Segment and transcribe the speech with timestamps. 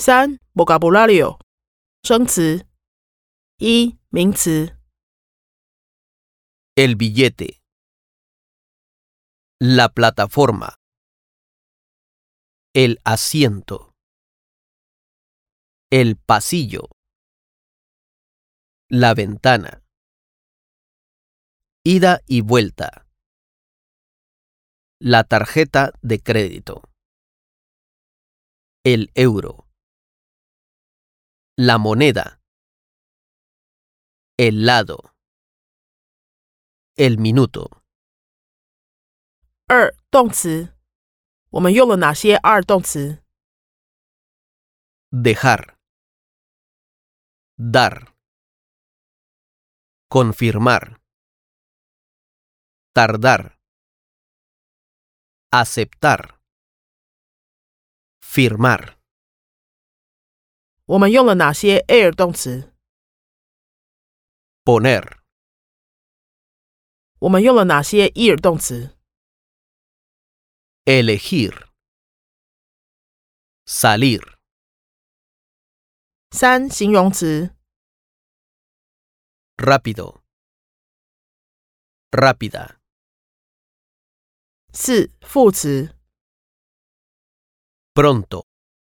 [0.00, 1.40] 三 vocabulario
[2.02, 2.66] 生词
[3.58, 4.76] 一名词
[6.78, 7.62] El billete.
[9.58, 10.74] La plataforma.
[12.74, 13.94] El asiento.
[15.90, 16.90] El pasillo.
[18.90, 19.82] La ventana.
[21.82, 23.06] Ida y vuelta.
[25.00, 26.82] La tarjeta de crédito.
[28.84, 29.66] El euro.
[31.60, 32.40] La moneda.
[34.38, 35.14] El lado.
[36.96, 37.82] El minuto.
[39.66, 40.74] 二动词，
[41.50, 43.22] 我们用了哪些二动词？
[45.10, 45.76] Dejar.
[47.56, 48.12] Dar.
[50.08, 51.00] Confirmar.
[52.92, 53.56] Tardar.
[55.50, 56.38] Aceptar.
[58.20, 58.98] Firmar.
[60.91, 62.73] 我们用了哪些 air 动词
[64.65, 65.19] ？Poner.
[67.19, 68.97] 我们用了哪些 ear 动词
[70.83, 71.69] ？Elegir.
[73.65, 74.37] Salir.
[76.31, 77.55] 三形容词
[79.55, 80.21] ，Rápido.
[82.11, 82.75] Rápida.
[84.73, 85.95] 四副词
[87.93, 88.50] ，Pronto.